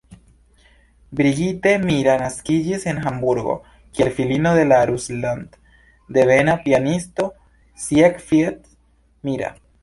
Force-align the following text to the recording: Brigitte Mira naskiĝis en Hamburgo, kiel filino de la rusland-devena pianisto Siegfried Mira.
Brigitte 1.17 1.73
Mira 1.89 2.15
naskiĝis 2.21 2.85
en 2.93 3.01
Hamburgo, 3.03 3.53
kiel 3.97 4.09
filino 4.21 4.55
de 4.61 4.63
la 4.71 4.79
rusland-devena 4.93 6.57
pianisto 6.65 7.29
Siegfried 7.85 8.59
Mira. 9.31 9.55